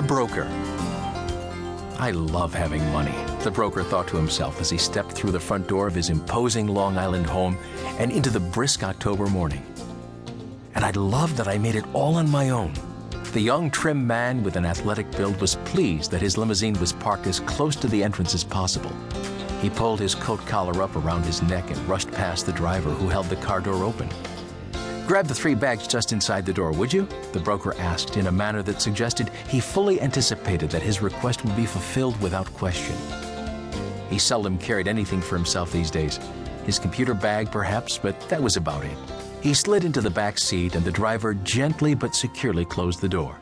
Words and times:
broker. 0.00 0.46
I 1.98 2.12
love 2.12 2.54
having 2.54 2.82
money, 2.92 3.14
the 3.42 3.50
broker 3.50 3.82
thought 3.82 4.06
to 4.08 4.16
himself 4.16 4.60
as 4.60 4.70
he 4.70 4.78
stepped 4.78 5.12
through 5.12 5.32
the 5.32 5.40
front 5.40 5.66
door 5.66 5.86
of 5.86 5.94
his 5.94 6.10
imposing 6.10 6.66
Long 6.68 6.96
Island 6.96 7.26
home 7.26 7.58
and 7.98 8.12
into 8.12 8.30
the 8.30 8.40
brisk 8.40 8.84
October 8.84 9.26
morning. 9.26 9.66
And 10.74 10.84
I 10.84 10.92
love 10.92 11.36
that 11.36 11.48
I 11.48 11.58
made 11.58 11.74
it 11.74 11.84
all 11.92 12.14
on 12.14 12.30
my 12.30 12.50
own. 12.50 12.72
The 13.32 13.40
young, 13.40 13.70
trim 13.70 14.06
man 14.06 14.42
with 14.42 14.56
an 14.56 14.64
athletic 14.64 15.10
build 15.10 15.40
was 15.40 15.56
pleased 15.64 16.10
that 16.12 16.22
his 16.22 16.38
limousine 16.38 16.78
was 16.78 16.92
parked 16.92 17.26
as 17.26 17.40
close 17.40 17.76
to 17.76 17.88
the 17.88 18.02
entrance 18.02 18.34
as 18.34 18.44
possible. 18.44 18.92
He 19.60 19.70
pulled 19.70 20.00
his 20.00 20.14
coat 20.14 20.40
collar 20.46 20.82
up 20.82 20.96
around 20.96 21.24
his 21.24 21.42
neck 21.42 21.70
and 21.70 21.88
rushed 21.88 22.10
past 22.12 22.46
the 22.46 22.52
driver 22.52 22.90
who 22.90 23.08
held 23.08 23.26
the 23.26 23.36
car 23.36 23.60
door 23.60 23.84
open. 23.84 24.08
Grab 25.10 25.26
the 25.26 25.34
three 25.34 25.56
bags 25.56 25.88
just 25.88 26.12
inside 26.12 26.46
the 26.46 26.52
door, 26.52 26.70
would 26.70 26.92
you? 26.92 27.04
The 27.32 27.40
broker 27.40 27.74
asked 27.78 28.16
in 28.16 28.28
a 28.28 28.30
manner 28.30 28.62
that 28.62 28.80
suggested 28.80 29.32
he 29.48 29.58
fully 29.58 30.00
anticipated 30.00 30.70
that 30.70 30.84
his 30.84 31.02
request 31.02 31.44
would 31.44 31.56
be 31.56 31.66
fulfilled 31.66 32.16
without 32.20 32.46
question. 32.54 32.94
He 34.08 34.20
seldom 34.20 34.56
carried 34.56 34.86
anything 34.86 35.20
for 35.20 35.34
himself 35.34 35.72
these 35.72 35.90
days. 35.90 36.20
His 36.64 36.78
computer 36.78 37.12
bag, 37.12 37.50
perhaps, 37.50 37.98
but 37.98 38.20
that 38.28 38.40
was 38.40 38.56
about 38.56 38.84
it. 38.84 38.96
He 39.40 39.52
slid 39.52 39.82
into 39.82 40.00
the 40.00 40.10
back 40.10 40.38
seat 40.38 40.76
and 40.76 40.84
the 40.84 40.92
driver 40.92 41.34
gently 41.34 41.96
but 41.96 42.14
securely 42.14 42.64
closed 42.64 43.00
the 43.00 43.08
door. 43.08 43.36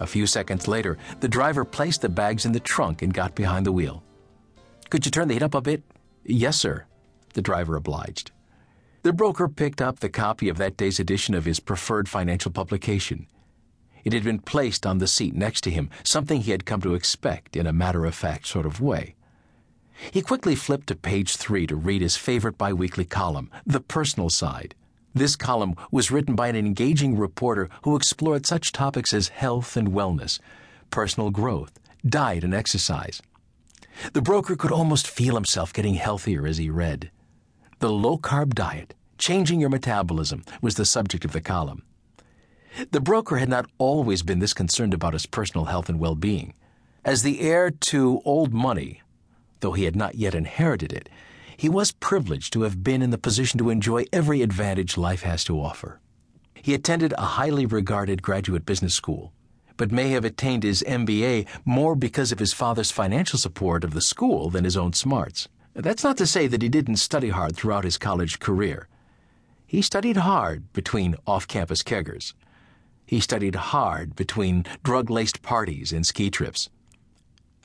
A 0.00 0.06
few 0.06 0.26
seconds 0.26 0.66
later, 0.66 0.96
the 1.20 1.28
driver 1.28 1.66
placed 1.66 2.00
the 2.00 2.08
bags 2.08 2.46
in 2.46 2.52
the 2.52 2.58
trunk 2.58 3.02
and 3.02 3.12
got 3.12 3.34
behind 3.34 3.66
the 3.66 3.72
wheel. 3.72 4.02
Could 4.88 5.04
you 5.04 5.10
turn 5.10 5.28
the 5.28 5.34
heat 5.34 5.42
up 5.42 5.54
a 5.54 5.60
bit? 5.60 5.82
Yes, 6.24 6.56
sir. 6.56 6.86
The 7.34 7.42
driver 7.42 7.76
obliged. 7.76 8.30
The 9.06 9.12
broker 9.12 9.46
picked 9.46 9.80
up 9.80 10.00
the 10.00 10.08
copy 10.08 10.48
of 10.48 10.56
that 10.56 10.76
day's 10.76 10.98
edition 10.98 11.36
of 11.36 11.44
his 11.44 11.60
preferred 11.60 12.08
financial 12.08 12.50
publication. 12.50 13.28
It 14.04 14.12
had 14.12 14.24
been 14.24 14.40
placed 14.40 14.84
on 14.84 14.98
the 14.98 15.06
seat 15.06 15.32
next 15.32 15.60
to 15.60 15.70
him, 15.70 15.90
something 16.02 16.40
he 16.40 16.50
had 16.50 16.66
come 16.66 16.80
to 16.80 16.94
expect 16.94 17.54
in 17.54 17.68
a 17.68 17.72
matter 17.72 18.04
of 18.04 18.16
fact 18.16 18.48
sort 18.48 18.66
of 18.66 18.80
way. 18.80 19.14
He 20.10 20.22
quickly 20.22 20.56
flipped 20.56 20.88
to 20.88 20.96
page 20.96 21.36
three 21.36 21.68
to 21.68 21.76
read 21.76 22.02
his 22.02 22.16
favorite 22.16 22.58
biweekly 22.58 23.04
column, 23.04 23.48
The 23.64 23.78
Personal 23.78 24.28
Side. 24.28 24.74
This 25.14 25.36
column 25.36 25.76
was 25.92 26.10
written 26.10 26.34
by 26.34 26.48
an 26.48 26.56
engaging 26.56 27.16
reporter 27.16 27.68
who 27.84 27.94
explored 27.94 28.44
such 28.44 28.72
topics 28.72 29.14
as 29.14 29.28
health 29.28 29.76
and 29.76 29.92
wellness, 29.92 30.40
personal 30.90 31.30
growth, 31.30 31.78
diet 32.04 32.42
and 32.42 32.52
exercise. 32.52 33.22
The 34.14 34.20
broker 34.20 34.56
could 34.56 34.72
almost 34.72 35.06
feel 35.06 35.36
himself 35.36 35.72
getting 35.72 35.94
healthier 35.94 36.44
as 36.44 36.56
he 36.56 36.70
read. 36.70 37.12
The 37.78 37.90
low 37.90 38.16
carb 38.16 38.54
diet, 38.54 38.94
changing 39.18 39.60
your 39.60 39.68
metabolism, 39.68 40.44
was 40.62 40.76
the 40.76 40.86
subject 40.86 41.26
of 41.26 41.32
the 41.32 41.42
column. 41.42 41.82
The 42.90 43.02
broker 43.02 43.36
had 43.36 43.50
not 43.50 43.70
always 43.76 44.22
been 44.22 44.38
this 44.38 44.54
concerned 44.54 44.94
about 44.94 45.12
his 45.12 45.26
personal 45.26 45.66
health 45.66 45.90
and 45.90 46.00
well 46.00 46.14
being. 46.14 46.54
As 47.04 47.22
the 47.22 47.40
heir 47.40 47.70
to 47.70 48.22
old 48.24 48.54
money, 48.54 49.02
though 49.60 49.72
he 49.72 49.84
had 49.84 49.94
not 49.94 50.14
yet 50.14 50.34
inherited 50.34 50.90
it, 50.90 51.10
he 51.54 51.68
was 51.68 51.92
privileged 51.92 52.54
to 52.54 52.62
have 52.62 52.82
been 52.82 53.02
in 53.02 53.10
the 53.10 53.18
position 53.18 53.58
to 53.58 53.68
enjoy 53.68 54.04
every 54.10 54.40
advantage 54.40 54.96
life 54.96 55.20
has 55.20 55.44
to 55.44 55.60
offer. 55.60 56.00
He 56.54 56.72
attended 56.72 57.12
a 57.18 57.36
highly 57.36 57.66
regarded 57.66 58.22
graduate 58.22 58.64
business 58.64 58.94
school, 58.94 59.34
but 59.76 59.92
may 59.92 60.08
have 60.10 60.24
attained 60.24 60.62
his 60.62 60.82
MBA 60.86 61.46
more 61.66 61.94
because 61.94 62.32
of 62.32 62.38
his 62.38 62.54
father's 62.54 62.90
financial 62.90 63.38
support 63.38 63.84
of 63.84 63.92
the 63.92 64.00
school 64.00 64.48
than 64.48 64.64
his 64.64 64.78
own 64.78 64.94
smarts. 64.94 65.48
That's 65.78 66.02
not 66.02 66.16
to 66.16 66.26
say 66.26 66.46
that 66.46 66.62
he 66.62 66.70
didn't 66.70 66.96
study 66.96 67.28
hard 67.28 67.54
throughout 67.54 67.84
his 67.84 67.98
college 67.98 68.38
career. 68.38 68.88
He 69.66 69.82
studied 69.82 70.16
hard 70.16 70.72
between 70.72 71.16
off 71.26 71.46
campus 71.46 71.82
keggers. 71.82 72.32
He 73.04 73.20
studied 73.20 73.56
hard 73.56 74.16
between 74.16 74.64
drug 74.82 75.10
laced 75.10 75.42
parties 75.42 75.92
and 75.92 76.06
ski 76.06 76.30
trips. 76.30 76.70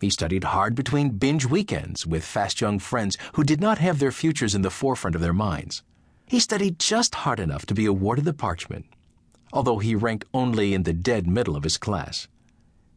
He 0.00 0.10
studied 0.10 0.42
hard 0.42 0.74
between 0.74 1.18
binge 1.18 1.46
weekends 1.46 2.04
with 2.04 2.24
fast 2.24 2.60
young 2.60 2.80
friends 2.80 3.16
who 3.34 3.44
did 3.44 3.60
not 3.60 3.78
have 3.78 4.00
their 4.00 4.10
futures 4.10 4.56
in 4.56 4.62
the 4.62 4.70
forefront 4.70 5.14
of 5.14 5.22
their 5.22 5.32
minds. 5.32 5.84
He 6.26 6.40
studied 6.40 6.80
just 6.80 7.14
hard 7.14 7.38
enough 7.38 7.64
to 7.66 7.74
be 7.74 7.86
awarded 7.86 8.24
the 8.24 8.32
parchment, 8.32 8.86
although 9.52 9.78
he 9.78 9.94
ranked 9.94 10.24
only 10.34 10.74
in 10.74 10.82
the 10.82 10.92
dead 10.92 11.28
middle 11.28 11.54
of 11.54 11.62
his 11.62 11.78
class. 11.78 12.26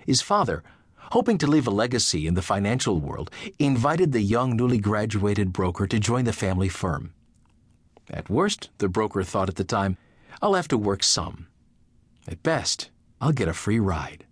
His 0.08 0.22
father, 0.22 0.64
hoping 1.12 1.38
to 1.38 1.48
leave 1.48 1.68
a 1.68 1.72
legacy 1.72 2.28
in 2.28 2.34
the 2.34 2.42
financial 2.42 3.00
world, 3.00 3.30
invited 3.60 4.12
the 4.12 4.22
young 4.22 4.56
newly 4.56 4.78
graduated 4.78 5.54
broker 5.54 5.88
to 5.88 6.00
join 6.00 6.26
the 6.26 6.34
family 6.34 6.70
firm. 6.70 7.14
At 8.10 8.30
worst, 8.30 8.70
the 8.80 8.90
broker 8.90 9.24
thought 9.24 9.50
at 9.50 9.56
the 9.56 9.64
time, 9.64 9.98
I'll 10.42 10.56
have 10.56 10.68
to 10.70 10.78
work 10.78 11.04
some. 11.04 11.48
At 12.28 12.44
best, 12.44 12.90
I'll 13.22 13.32
get 13.32 13.48
a 13.48 13.54
free 13.54 13.80
ride. 13.80 14.26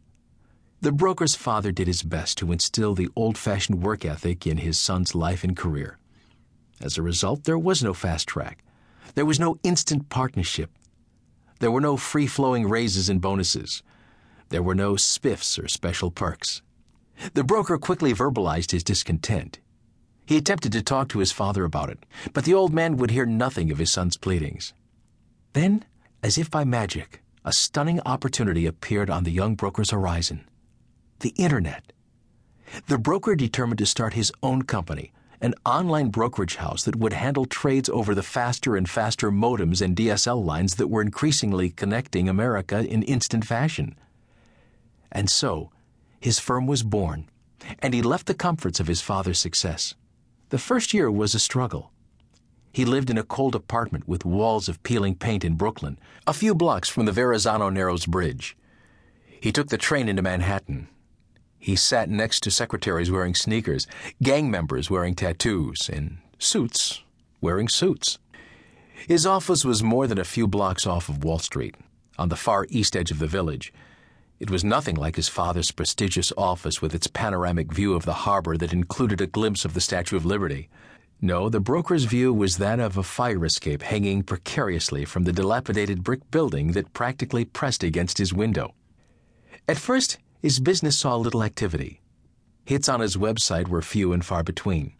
The 0.82 0.92
broker's 0.92 1.36
father 1.36 1.72
did 1.72 1.88
his 1.88 2.02
best 2.02 2.38
to 2.40 2.52
instill 2.52 2.96
the 2.96 3.10
old 3.16 3.38
fashioned 3.38 3.84
work 3.84 4.04
ethic 4.04 4.48
in 4.48 4.58
his 4.58 4.80
son's 4.80 5.14
life 5.14 5.44
and 5.44 5.56
career. 5.56 6.00
As 6.82 6.98
a 6.98 7.04
result, 7.04 7.44
there 7.44 7.60
was 7.60 7.84
no 7.84 7.94
fast 7.94 8.28
track. 8.28 8.64
There 9.14 9.26
was 9.26 9.40
no 9.40 9.58
instant 9.64 10.10
partnership. 10.10 10.72
There 11.60 11.70
were 11.70 11.82
no 11.82 11.98
free 11.98 12.26
flowing 12.26 12.68
raises 12.68 13.10
and 13.10 13.22
bonuses. 13.22 13.84
There 14.52 14.62
were 14.62 14.76
no 14.76 14.96
spiffs 14.96 15.58
or 15.58 15.70
special 15.70 16.12
perks. 16.12 16.62
The 17.34 17.44
broker 17.44 17.78
quickly 17.78 18.14
verbalized 18.14 18.72
his 18.72 18.84
discontent. 18.84 19.60
He 20.26 20.36
attempted 20.36 20.74
to 20.74 20.82
talk 20.82 21.08
to 21.10 21.20
his 21.20 21.32
father 21.32 21.64
about 21.64 21.90
it, 21.90 22.06
but 22.34 22.44
the 22.44 22.54
old 22.54 22.74
man 22.74 22.98
would 22.98 23.12
hear 23.12 23.26
nothing 23.26 23.72
of 23.72 23.78
his 23.78 23.94
son's 23.94 24.18
pleadings. 24.18 24.74
Then, 25.54 25.86
as 26.22 26.38
if 26.38 26.52
by 26.52 26.66
magic, 26.66 27.22
a 27.46 27.54
stunning 27.54 28.02
opportunity 28.06 28.66
appeared 28.66 29.10
on 29.10 29.24
the 29.24 29.32
young 29.32 29.56
broker's 29.56 29.92
horizon 29.92 30.46
the 31.22 31.34
Internet. 31.38 31.94
The 32.88 32.98
broker 32.98 33.36
determined 33.36 33.78
to 33.78 33.86
start 33.86 34.14
his 34.14 34.34
own 34.42 34.64
company, 34.64 35.14
an 35.40 35.54
online 35.66 36.10
brokerage 36.10 36.56
house 36.56 36.84
that 36.84 36.96
would 36.96 37.14
handle 37.14 37.46
trades 37.46 37.90
over 37.90 38.16
the 38.16 38.24
faster 38.24 38.76
and 38.76 38.90
faster 38.90 39.32
modems 39.32 39.82
and 39.82 39.96
DSL 39.96 40.44
lines 40.44 40.76
that 40.76 40.88
were 40.88 41.02
increasingly 41.02 41.70
connecting 41.70 42.28
America 42.28 42.84
in 42.86 43.04
instant 43.04 43.46
fashion. 43.46 43.96
And 45.12 45.30
so, 45.30 45.72
his 46.20 46.40
firm 46.40 46.68
was 46.68 46.84
born, 46.84 47.30
and 47.80 47.94
he 47.94 48.02
left 48.02 48.28
the 48.28 48.34
comforts 48.34 48.80
of 48.80 48.88
his 48.88 49.02
father's 49.02 49.40
success. 49.40 49.96
The 50.50 50.58
first 50.58 50.94
year 50.94 51.10
was 51.10 51.34
a 51.34 51.40
struggle. 51.40 51.92
He 52.74 52.86
lived 52.86 53.10
in 53.10 53.18
a 53.18 53.24
cold 53.24 53.56
apartment 53.56 54.08
with 54.08 54.24
walls 54.24 54.70
of 54.70 54.82
peeling 54.84 55.16
paint 55.16 55.44
in 55.44 55.56
Brooklyn, 55.56 56.00
a 56.26 56.34
few 56.34 56.56
blocks 56.56 56.88
from 56.88 57.06
the 57.06 57.12
Verrazano 57.12 57.70
Narrows 57.70 58.06
Bridge. 58.06 58.56
He 59.42 59.52
took 59.52 59.68
the 59.68 59.78
train 59.78 60.08
into 60.08 60.22
Manhattan. 60.22 60.88
He 61.60 61.76
sat 61.76 62.10
next 62.10 62.42
to 62.44 62.52
secretaries 62.52 63.12
wearing 63.12 63.36
sneakers, 63.36 63.88
gang 64.24 64.50
members 64.50 64.90
wearing 64.90 65.16
tattoos, 65.16 65.90
and 65.90 66.20
suits 66.40 67.04
wearing 67.42 67.68
suits. 67.68 68.20
His 69.08 69.26
office 69.26 69.66
was 69.66 69.84
more 69.84 70.08
than 70.08 70.20
a 70.20 70.24
few 70.24 70.48
blocks 70.48 70.86
off 70.86 71.10
of 71.10 71.24
Wall 71.24 71.40
Street, 71.40 71.76
on 72.18 72.30
the 72.30 72.36
far 72.36 72.68
east 72.70 72.96
edge 72.96 73.12
of 73.12 73.20
the 73.20 73.28
village. 73.28 73.74
It 74.42 74.50
was 74.50 74.64
nothing 74.64 74.96
like 74.96 75.18
his 75.18 75.30
father's 75.30 75.70
prestigious 75.70 76.34
office 76.36 76.82
with 76.82 76.96
its 76.96 77.06
panoramic 77.06 77.72
view 77.72 77.94
of 77.94 78.06
the 78.06 78.26
harbor 78.26 78.58
that 78.58 78.74
included 78.74 79.22
a 79.22 79.28
glimpse 79.28 79.66
of 79.66 79.76
the 79.76 79.80
Statue 79.80 80.16
of 80.18 80.26
Liberty. 80.26 80.68
No, 81.22 81.48
the 81.48 81.60
broker's 81.60 82.06
view 82.06 82.34
was 82.34 82.58
that 82.58 82.80
of 82.80 82.98
a 82.98 83.04
fire 83.04 83.46
escape 83.46 83.84
hanging 83.84 84.24
precariously 84.24 85.06
from 85.06 85.26
the 85.26 85.32
dilapidated 85.32 86.04
brick 86.04 86.32
building 86.32 86.72
that 86.72 86.92
practically 86.92 87.46
pressed 87.46 87.84
against 87.84 88.18
his 88.18 88.34
window. 88.34 88.74
At 89.68 89.78
first, 89.78 90.18
his 90.42 90.60
business 90.60 90.98
saw 90.98 91.18
little 91.18 91.44
activity. 91.44 92.02
Hits 92.66 92.90
on 92.90 93.00
his 93.00 93.18
website 93.18 93.68
were 93.68 93.84
few 93.84 94.12
and 94.12 94.26
far 94.26 94.42
between. 94.42 94.94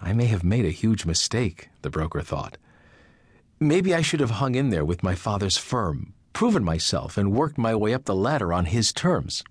I 0.00 0.14
may 0.14 0.28
have 0.28 0.42
made 0.42 0.64
a 0.64 0.70
huge 0.70 1.04
mistake, 1.04 1.68
the 1.82 1.90
broker 1.90 2.22
thought. 2.22 2.56
Maybe 3.60 3.94
I 3.94 4.00
should 4.00 4.20
have 4.20 4.40
hung 4.40 4.54
in 4.54 4.70
there 4.70 4.84
with 4.86 5.02
my 5.02 5.14
father's 5.14 5.58
firm, 5.58 6.14
proven 6.32 6.64
myself 6.64 7.16
and 7.16 7.32
worked 7.32 7.58
my 7.58 7.74
way 7.74 7.94
up 7.94 8.04
the 8.04 8.14
ladder 8.14 8.52
on 8.52 8.66
his 8.66 8.92
terms. 8.92 9.42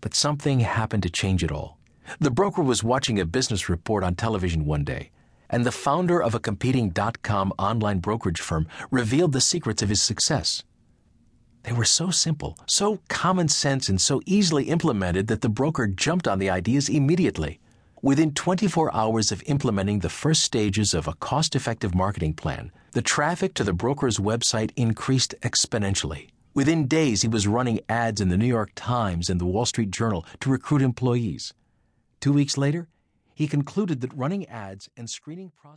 But 0.00 0.14
something 0.14 0.60
happened 0.60 1.04
to 1.04 1.10
change 1.10 1.44
it 1.44 1.52
all. 1.52 1.78
The 2.18 2.30
broker 2.30 2.62
was 2.62 2.82
watching 2.82 3.20
a 3.20 3.24
business 3.24 3.68
report 3.68 4.02
on 4.02 4.16
television 4.16 4.66
one 4.66 4.84
day, 4.84 5.10
and 5.48 5.64
the 5.64 5.70
founder 5.70 6.20
of 6.20 6.34
a 6.34 6.40
competing 6.40 6.90
dot 6.90 7.22
com 7.22 7.52
online 7.58 8.00
brokerage 8.00 8.40
firm 8.40 8.66
revealed 8.90 9.32
the 9.32 9.40
secrets 9.40 9.82
of 9.82 9.88
his 9.88 10.02
success. 10.02 10.64
They 11.62 11.72
were 11.72 11.84
so 11.84 12.10
simple, 12.10 12.58
so 12.66 12.98
common 13.08 13.46
sense, 13.48 13.88
and 13.88 14.00
so 14.00 14.20
easily 14.26 14.64
implemented 14.64 15.28
that 15.28 15.42
the 15.42 15.48
broker 15.48 15.86
jumped 15.86 16.26
on 16.26 16.40
the 16.40 16.50
ideas 16.50 16.88
immediately. 16.88 17.60
Within 18.04 18.34
24 18.34 18.92
hours 18.92 19.30
of 19.30 19.44
implementing 19.46 20.00
the 20.00 20.08
first 20.08 20.42
stages 20.42 20.92
of 20.92 21.06
a 21.06 21.14
cost 21.14 21.54
effective 21.54 21.94
marketing 21.94 22.34
plan, 22.34 22.72
the 22.94 23.00
traffic 23.00 23.54
to 23.54 23.62
the 23.62 23.72
broker's 23.72 24.18
website 24.18 24.72
increased 24.74 25.36
exponentially. 25.42 26.30
Within 26.52 26.88
days, 26.88 27.22
he 27.22 27.28
was 27.28 27.46
running 27.46 27.78
ads 27.88 28.20
in 28.20 28.28
the 28.28 28.36
New 28.36 28.46
York 28.46 28.72
Times 28.74 29.30
and 29.30 29.40
the 29.40 29.46
Wall 29.46 29.66
Street 29.66 29.92
Journal 29.92 30.26
to 30.40 30.50
recruit 30.50 30.82
employees. 30.82 31.54
Two 32.18 32.32
weeks 32.32 32.58
later, 32.58 32.88
he 33.36 33.46
concluded 33.46 34.00
that 34.00 34.12
running 34.16 34.48
ads 34.48 34.90
and 34.96 35.08
screening 35.08 35.52
process 35.56 35.70